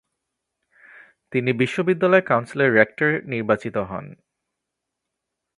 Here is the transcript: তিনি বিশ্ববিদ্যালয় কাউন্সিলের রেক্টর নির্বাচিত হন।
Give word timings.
তিনি 1.31 1.51
বিশ্ববিদ্যালয় 1.53 2.23
কাউন্সিলের 2.25 2.69
রেক্টর 2.73 3.09
নির্বাচিত 3.25 3.75
হন। 3.89 4.05